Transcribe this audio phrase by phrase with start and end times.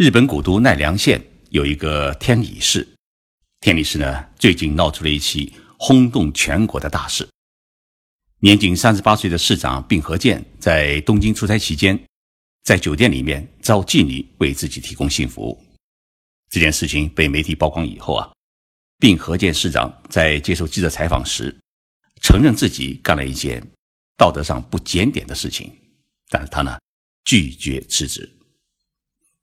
[0.00, 2.88] 日本古都奈良县有一个天理市，
[3.60, 7.28] 天理市呢最近闹出了一起轰动全国的大事。
[8.38, 12.02] 年仅三十八岁的市长并和健在东京出差期间，
[12.62, 15.62] 在酒店里面招妓女为自己提供性服务。
[16.48, 18.32] 这件事情被媒体曝光以后啊，
[18.98, 21.54] 并和健市长在接受记者采访时，
[22.22, 23.62] 承认自己干了一件
[24.16, 25.70] 道德上不检点的事情，
[26.30, 26.78] 但是他呢
[27.22, 28.38] 拒绝辞职。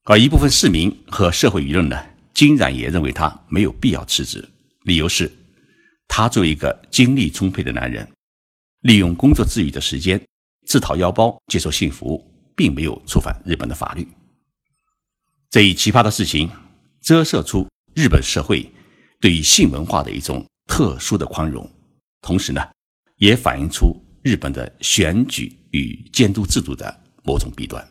[0.10, 2.02] 而一部分市民和社会舆论呢，
[2.34, 4.48] 竟然也认为他没有必要辞职。
[4.84, 5.30] 理由是，
[6.08, 8.08] 他作为一个精力充沛的男人，
[8.84, 10.22] 利用工作之余的时间
[10.66, 12.26] 自掏腰包接受性服务，
[12.56, 14.08] 并没有触犯日本的法律。
[15.50, 16.50] 这一奇葩的事情，
[17.02, 18.66] 折射出日本社会
[19.20, 21.70] 对于性文化的一种特殊的宽容，
[22.22, 22.66] 同时呢，
[23.18, 27.86] 也反映出日本的选举与监督制度的某种弊端。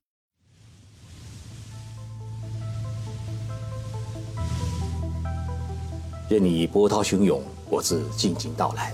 [6.28, 8.92] 任你波涛汹涌，我自静静到来。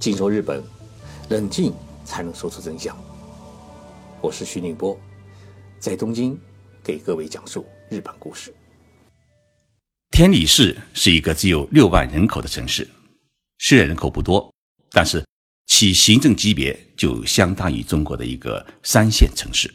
[0.00, 0.64] 静说日本，
[1.28, 1.74] 冷静
[2.06, 2.96] 才能说出真相。
[4.22, 4.98] 我是徐宁波，
[5.78, 6.38] 在东京
[6.82, 8.54] 给各位讲述日本故事。
[10.10, 12.88] 天理市是一个只有六万人口的城市，
[13.58, 14.50] 虽然人口不多，
[14.90, 15.22] 但是
[15.66, 19.70] 其行政级别就相当于中国的一个三线城市。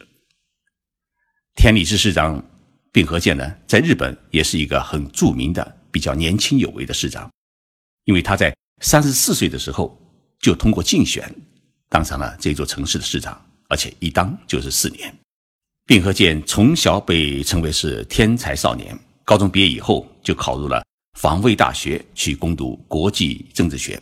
[1.54, 2.44] 天理市市长
[2.90, 5.76] 并河健呢，在日本也是一个很著名的。
[5.90, 7.30] 比较年轻有为的市长，
[8.04, 9.98] 因为他在三十四岁的时候
[10.38, 11.34] 就通过竞选
[11.88, 15.14] 当上了这座城市的市长，而且一当就是四年。
[15.86, 20.84] 并河健从小被称为是天才少年，高中毕业以后就考入了
[21.18, 24.00] 防卫大学去攻读国际政治学，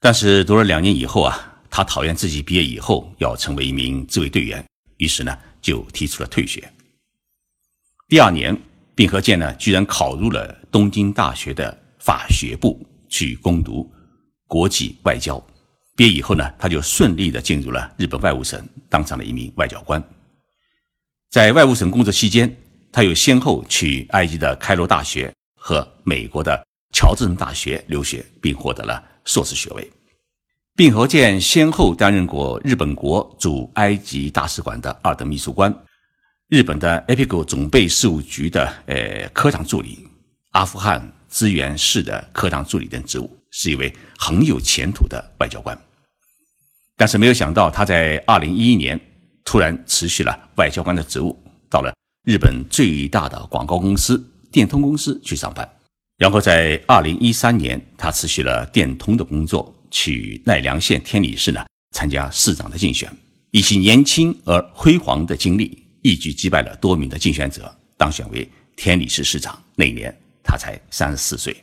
[0.00, 4.64] 但是读了两年以后啊，他讨厌自己毕业以后要成为一名自卫队员，
[4.98, 6.72] 于是呢就提出了退学。
[8.08, 8.56] 第二年。
[8.94, 13.90] 并和健呢，居然考入了东京大学的法学部去攻读
[14.46, 15.44] 国际外交。
[15.96, 20.02] 毕业以后呢，他就顺利的进入了日本外务省，当上了一名外交官。
[21.30, 22.56] 在外务省工作期间，
[22.92, 29.90] 他又先后去埃及的开罗大学和美国的乔治城大学留学，并获得了硕士学位。
[30.76, 35.72] 并和健先后担任过日本国驻埃及大使馆的二等秘书官。
[36.48, 40.06] 日本的 APEC 总备事务局的呃科长助理，
[40.50, 45.76] 阿富汗资源室的科长助理等职务，是一位很有前途的外交官。
[46.96, 49.00] 但是没有想到，他在二零一一年
[49.42, 51.34] 突然辞去了外交官的职务，
[51.70, 51.94] 到了
[52.24, 54.22] 日本最大的广告公司
[54.52, 55.66] 电通公司去上班。
[56.18, 63.10] 然后在二零一三年，他辞去了电通的工作，去奈良县天理市呢参加市长的竞选，
[63.50, 65.83] 以其年轻而辉煌的经历。
[66.04, 69.58] 一举击败了多名的竞选者，当选为天理市市长。
[69.74, 71.56] 那年他才三十四岁。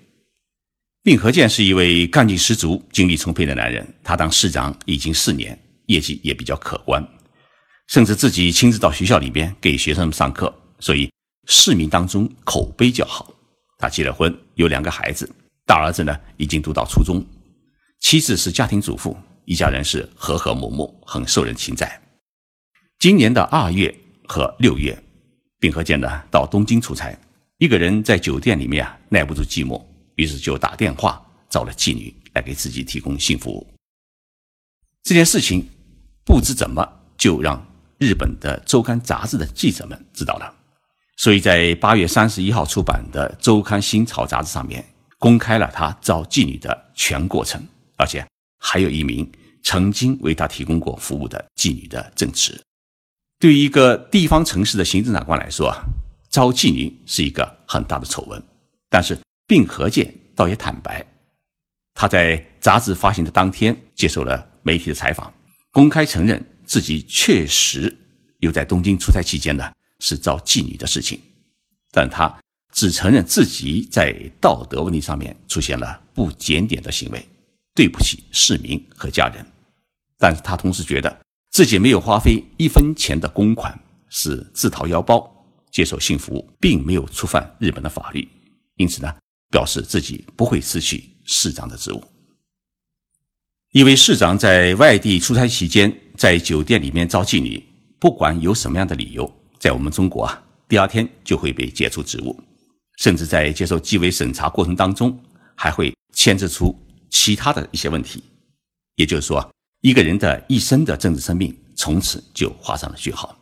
[1.03, 3.88] 并河健是一位干劲十足、精力充沛的男人。
[4.03, 7.07] 他当市长已经四年，业绩也比较可观，
[7.90, 11.12] 甚至自己亲自到学校里边给学生们上课，所以
[11.46, 13.31] 市民当中口碑较好。
[13.78, 15.29] 他结了婚，有两个孩子，
[15.68, 17.23] 大儿子呢已经读到初中，
[18.00, 19.16] 妻子是家庭主妇，
[19.46, 22.02] 一家人是和和睦睦，很受人青睐。
[22.97, 23.96] 今年的二月。
[24.31, 24.97] 和六月，
[25.59, 27.14] 并河健呢到东京出差，
[27.58, 29.84] 一个人在酒店里面啊耐不住寂寞，
[30.16, 33.68] 于是就打电话找了妓女来给自己提供性服务。
[35.03, 35.68] 这件事情
[36.24, 36.81] 不知怎么
[37.18, 37.62] 就让
[37.97, 40.56] 日本的周刊杂志的记者们知道了，
[41.18, 44.81] 所以在八月三十一号出版的周刊新潮杂志上面
[45.20, 47.62] 公开了他招妓女的全过程，
[47.97, 48.25] 而且
[48.59, 49.30] 还有一名
[49.62, 52.58] 曾经为他提供过服务的妓女的证词。
[53.41, 55.84] 对于一个地方城市的行政长官来说啊，
[56.29, 58.41] 招妓女是一个很大的丑闻。
[58.88, 61.03] 但是并河健倒也坦白，
[61.96, 65.34] 他在杂志发行的当天接受了媒体的采访，
[65.72, 67.97] 公开承认自己确实
[68.41, 71.19] 有在东京出差期间呢是招妓女的事情，
[71.90, 72.32] 但他
[72.72, 77.28] 只承认自己在道德问题上面出现了不检点的行为，
[77.73, 79.43] 对不起市民和家人。
[80.20, 81.20] 但是他同时觉得。
[81.52, 83.78] 自己没有花费一分钱的公款，
[84.09, 85.30] 是自掏腰包
[85.70, 88.26] 接受性服务，并没有触犯日本的法律，
[88.78, 89.14] 因此呢，
[89.50, 92.02] 表示自己不会失去市长的职务。
[93.74, 97.62] 一位市长在外地出差期间，在酒店里面招妓女，
[98.00, 102.42] 不管有什么样的理由，在我们中国啊，第二天就会被解除职务，
[103.00, 105.22] 甚至在接受纪委审查过程当中，
[105.56, 106.74] 还会牵制出
[107.09, 108.24] 其他的一些问题，
[108.96, 109.52] 也就是说。
[109.81, 113.37] 一个人的一生的政治生命从此就画上了句号。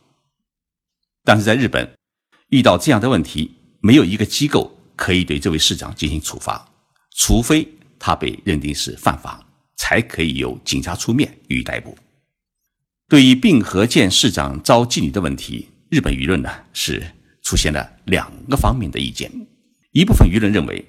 [1.22, 1.88] 但是在日本，
[2.48, 6.66] 遇到这样的问题，没有一个机构可以对这位市长进行处罚，
[7.14, 9.46] 除非他被认定是犯法，
[9.76, 11.96] 才可以由警察出面予以逮捕。
[13.06, 17.02] 对于并河健市长遭妓女的问题，日本舆论呢是
[17.42, 19.30] 出现了两个方面的意见。
[19.92, 20.82] 一部分舆论认为，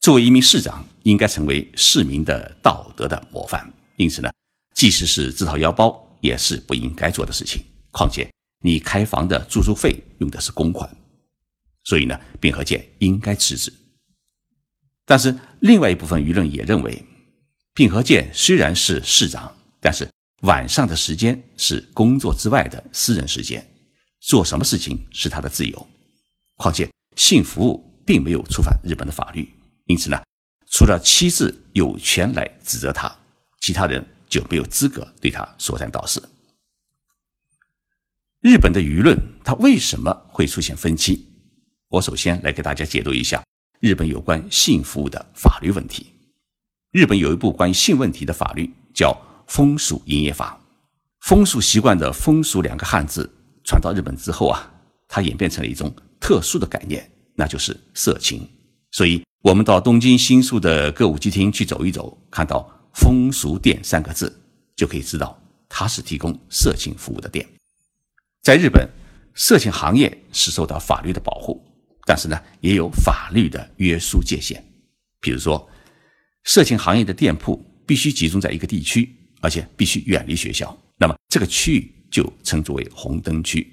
[0.00, 4.30] 作为一名市长，应该成为市民的道德的模范，因此呢，
[4.74, 7.62] 即使是自掏腰包，也是不应该做的事情。
[7.90, 8.30] 况且，
[8.60, 10.88] 你开房的住宿费用的是公款，
[11.84, 13.72] 所以呢，并河健应该辞职。
[15.04, 17.04] 但是，另外一部分舆论也认为，
[17.74, 20.08] 并河健虽然是市长，但是
[20.42, 23.66] 晚上的时间是工作之外的私人时间，
[24.20, 25.86] 做什么事情是他的自由。
[26.56, 29.52] 况且，性服务并没有触犯日本的法律，
[29.86, 30.22] 因此呢，
[30.70, 33.14] 除了妻子有权来指责他，
[33.60, 36.26] 其他人就没有资格对他说三道四。
[38.40, 39.14] 日本的舆论
[39.44, 41.28] 它为什么会出现分歧？
[41.88, 43.44] 我首先来给大家解读一下
[43.80, 46.06] 日本有关性服务的法律问题。
[46.92, 49.10] 日本有一部关于性问题的法律叫
[49.52, 50.58] 《风俗营业法》。
[51.20, 53.30] 风俗习惯的“风俗”两个汉字
[53.64, 54.72] 传到日本之后啊，
[55.08, 58.48] 它演变成了一种特殊的概念，那就是色情。
[58.92, 64.40] 所以，我们到东京新宿的歌舞伎町去走一走，看到“风俗店”三个字，
[64.76, 67.46] 就可以知道它是提供色情服务的店。
[68.42, 68.88] 在日本，
[69.34, 71.64] 色情行业是受到法律的保护，
[72.06, 74.62] 但是呢，也有法律的约束界限。
[75.20, 75.68] 比如说，
[76.44, 83.72] 色情行业的店铺必须集中在一个地区，而且必须远离学校，那么这个区域就称作为红灯区。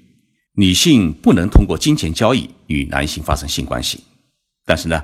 [0.54, 4.02] 女性不能通过金钱交易与男性发生性关系，
[4.64, 5.02] 但是呢，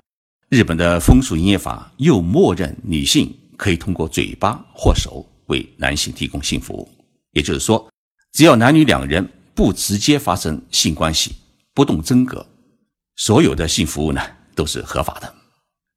[0.49, 6.89] 日本的风俗营业法又默认女性可以通过嘴巴或手为男性提供性服务。
[7.33, 7.91] 也就是说，
[8.33, 9.29] 只要男女两人。
[9.57, 11.35] 不直接发生性关系，
[11.73, 12.47] 不动真格，
[13.15, 14.21] 所有的性服务呢
[14.55, 15.35] 都是合法的。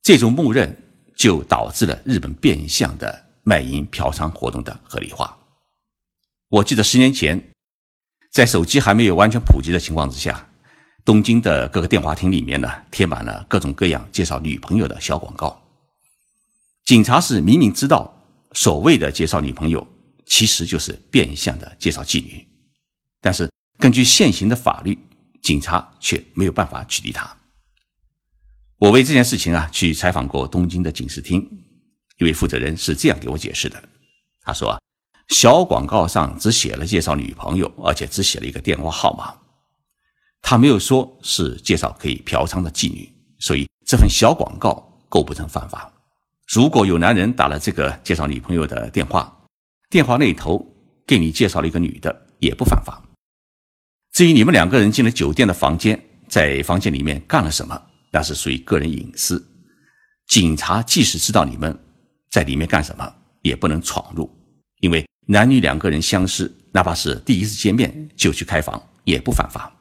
[0.02, 0.74] 这种默认
[1.14, 5.38] 就导致了日本变相的卖淫嫖娼活动的合理化。
[6.48, 7.50] 我记得十年前，
[8.32, 10.48] 在手机还没有完全普及的情况之下，
[11.04, 15.62] 东京的各个电话亭里面呢贴满了各种各样介绍女朋友的小广告。
[16.90, 18.12] 警察是明明知道
[18.54, 19.88] 所谓的介绍女朋友，
[20.26, 22.44] 其实就是变相的介绍妓女。
[23.22, 23.48] 但是
[23.78, 24.98] 根据现行的法律，
[25.44, 27.38] 警察却没有办法取缔他。
[28.80, 31.48] 我为这件事情啊去采访过东京的警视厅，
[32.18, 33.80] 一位负责人是这样给我解释的：
[34.42, 34.80] 他说啊，
[35.28, 39.38] 小广告上只写了介绍女朋友，而且只写了一个电话号码，
[40.42, 43.08] 他没有说是介绍可以嫖娼的妓女，
[43.38, 45.94] 所以这份小广告构不成犯法。
[46.52, 49.32] 如果有男人打了这个介绍女朋友的电话，
[49.88, 50.66] 电话那头
[51.06, 53.00] 给你介绍了一个女的，也不犯法。
[54.14, 57.80] 至于你们两个人进了酒店的房间，在房间里面干了什么，
[58.10, 59.48] 那是属于个人隐私。
[60.28, 61.78] 警察即使知道你们
[62.32, 64.28] 在里面干什么，也不能闯入，
[64.80, 69.72] 因为男女两个人相识，哪怕是第一次见面就去开房，也不犯法。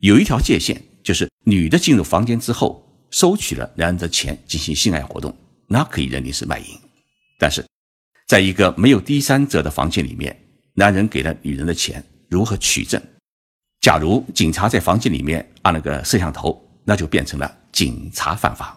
[0.00, 5.32] 有一条界限，就是女的进入房间之后，收取了男人的钱进行性爱活动，
[5.66, 6.66] 那可以认定是卖淫。
[7.38, 7.64] 但是，
[8.26, 10.36] 在一个没有第三者的房间里面，
[10.74, 13.00] 男人给了女人的钱，如何取证？
[13.80, 18.76] 假如警察在房间里面按了个摄像头，那就变成了警察犯法。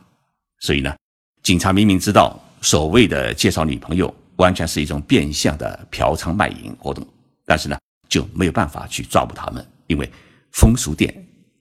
[0.59, 0.95] 所以呢，
[1.41, 7.07] 警察明明知道所谓的介绍女朋友完全是一种变相的嫖娼卖淫活动，
[7.45, 10.11] 但是呢就没有办法去抓捕他们，因为
[10.51, 11.13] 风俗店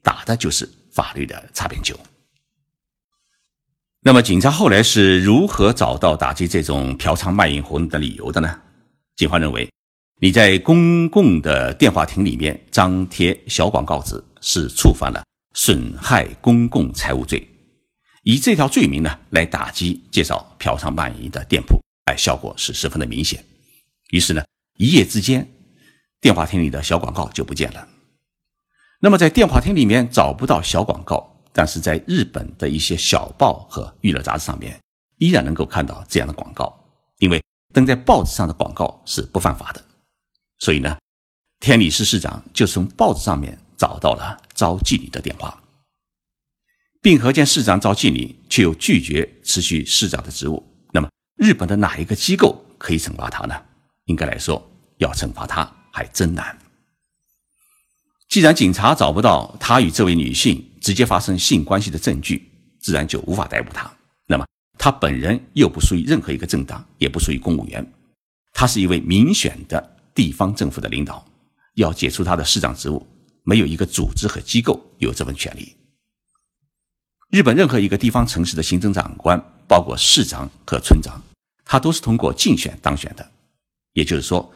[0.03, 1.99] 打的就是法律的擦边球。
[4.03, 8.61] 那么，警察后来是如何找到打击这种嫖娼卖淫活动的理由的呢？
[9.17, 9.69] 警方认为。
[10.21, 15.23] 你在公共的电话亭里面张贴小广告纸，是触犯了
[15.55, 17.49] 损害公共财物罪，
[18.25, 23.45] 以这条罪名呢来打击介绍嫖娼卖淫的店铺，哎，效果是十分的明显。
[24.11, 24.43] 于是呢，
[24.77, 25.49] 一夜之间，
[26.21, 27.87] 电话亭里的小广告就不见了。
[29.01, 34.81] 那么在电话亭里面找不到小广告，但是在日本的一些小报和娱乐杂志上面，
[35.17, 36.73] 依然能够看到这样的广告，
[37.19, 37.43] 因为
[37.75, 39.85] 登在报纸上的广告是不犯法的。
[40.61, 40.97] 所以呢，
[41.59, 45.61] 天理市市长就从报纸上面找到了招妓女的电话，
[47.03, 50.65] 并和见市长招妓女，却又拒绝辞去市长的职务。
[50.93, 53.61] 那么，日本的哪一个机构可以惩罚他呢？
[54.05, 54.65] 应该来说，
[54.99, 56.57] 要惩罚他还真难。
[58.29, 63.91] 既然警察找不到他与这位女性直接发生性关系的证据，自然就无法逮捕他。
[64.27, 64.47] 那么，
[64.79, 67.87] 他本人又不属于任何一个政党，也不属于公务员，
[68.53, 69.97] 他是一位民选的。
[70.15, 71.25] 地方政府的领导
[71.75, 73.07] 要解除他的市长职务，
[73.45, 75.77] 没有一个组织和机构有这份权利。
[77.31, 81.23] 日本任何一个地方城市的行政长官，包括市长和村长，
[81.65, 83.31] 他都是通过竞选当选的，
[83.93, 84.53] 也就是说，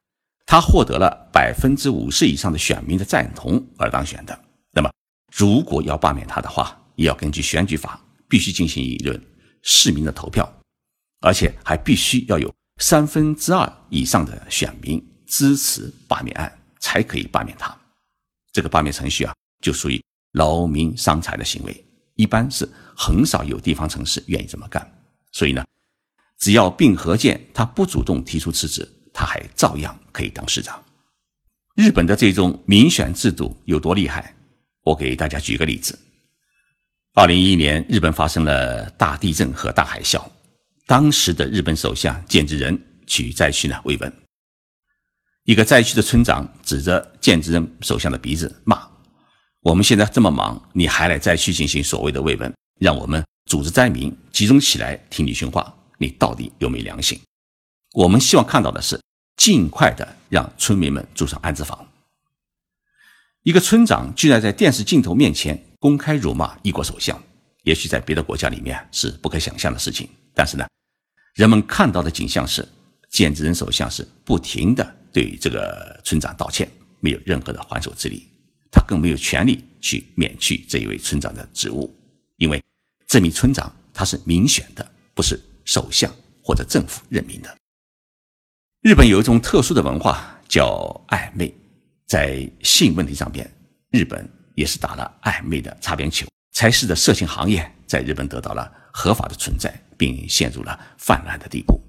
[0.46, 4.36] 他获得了百分之五十以上的选民的赞同而当选的。
[5.34, 7.98] 如果要罢免他的话，也要根据选举法，
[8.28, 9.20] 必须进行一轮
[9.62, 10.46] 市民的投票，
[11.20, 17.74] 而且还必须要有三分之二以上的选民支持罢免案，才可以罢免他。
[18.52, 21.84] 这个罢免程序啊，就属于劳民伤财的行为。
[22.14, 24.86] 一般是很少有地方城市愿意这么干，
[25.32, 25.64] 所以呢，
[26.38, 30.80] 只要并和健他不主动提出辞职，他还照样可以当市长。
[31.74, 34.36] 日本的这种民选制度有多厉害？
[34.84, 35.98] 我给大家举个例子：
[37.14, 40.20] 二零一一年，日本发生了大地震和大海啸，
[40.86, 44.12] 当时的日本首相菅直人去灾区呢慰问，
[45.44, 48.82] 一个灾区的村长指着菅直人首相的鼻子骂。
[49.60, 57.20] 我们现在这么忙，你还来灾区进行所谓的慰问，让我们组织灾民集中起来听你训话，你到底有没良心？
[57.92, 59.00] 我们希望看到的是
[59.36, 61.86] 尽快的让村民们住上安置房。
[63.42, 67.20] 一个村长居然在电视镜头面前公开辱骂一国首相，
[67.64, 70.64] 也许在别的国家里面是不可想象的事情，但是呢，
[71.34, 72.66] 人们看到的景象是
[73.10, 76.70] 菅直人首相是不停的对这个村长道歉，
[77.00, 78.28] 没有任何的还手之力。
[78.70, 81.92] 他更没有权利去免去这一位村长的职务，
[82.36, 82.62] 因为
[83.08, 86.08] 这名村长他是民选的，不是首相
[86.44, 87.54] 或者政府任命的。
[88.82, 91.52] 日本有一种特殊的文化叫暧昧，
[92.06, 93.50] 在性问题上边，
[93.90, 101.80] 日本也是打了暧昧的擦边球，才使得色情行业在日本得到了合法的存在，并陷入了泛滥的地步。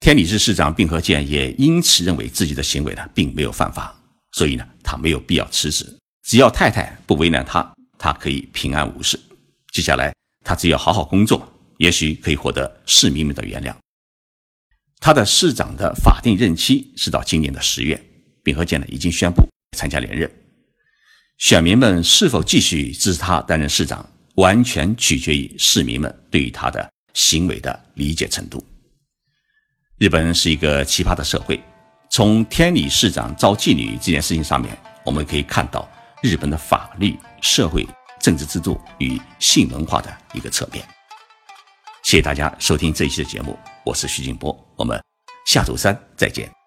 [0.00, 3.94] 天理市市长并和健也因此认为自己的行为呢并没有犯法，
[4.32, 5.86] 所以呢他没有必要辞职。
[6.22, 9.18] 只要太太不为难他，他可以平安无事。
[9.72, 13.74] 接下来，他只要好好工作，也许可以获得市民们的原谅。
[15.00, 18.02] 他的市长的法定任期是到今年的十月，
[18.44, 19.42] 并和健呢已经宣布
[19.76, 20.30] 参加连任。
[21.38, 28.64] 选民们是否继续支持他担任市长，完全取决于市民们对于他的行为的理解程度。
[29.98, 31.60] 日本是一个奇葩的社会，
[32.10, 35.90] 从天理市长招妓女这件事情上面，我们可以看到。
[36.22, 37.86] 日本的法律、社会、
[38.18, 40.82] 政治制度与性文化的一个侧面。
[42.02, 44.98] 谢谢大家收听这一期的节目，我是徐静波，我们
[45.44, 46.63] 下周三再见。